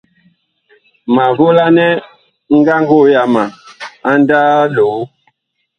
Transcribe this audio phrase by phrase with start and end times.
[1.15, 1.87] Ma volanɛ
[2.57, 3.43] ngango yama
[4.09, 4.99] a ndaa loo.